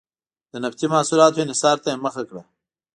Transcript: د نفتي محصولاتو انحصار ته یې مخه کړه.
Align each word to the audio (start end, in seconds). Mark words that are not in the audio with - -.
د 0.51 0.53
نفتي 0.63 0.85
محصولاتو 0.93 1.43
انحصار 1.43 1.77
ته 1.83 1.87
یې 1.91 1.97
مخه 2.05 2.23
کړه. 2.29 2.41